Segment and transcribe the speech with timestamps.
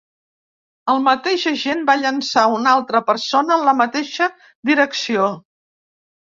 [0.93, 4.31] El mateix agent va llençar una altra persona en la mateixa
[4.71, 5.29] direcció.